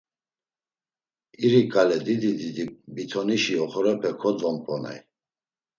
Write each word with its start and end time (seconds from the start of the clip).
İri 1.45 1.61
ǩale 1.71 1.97
didi 2.05 2.31
didi 2.39 2.63
bitonişi 2.93 3.53
oxorepe 3.63 4.11
kodvonp̌oney. 4.21 4.99